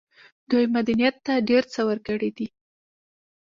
دوی 0.51 0.65
مدنيت 0.75 1.15
ته 1.25 1.33
ډېر 1.49 1.63
څه 1.73 1.81
ورکړي 1.89 2.29
دي. 2.37 2.47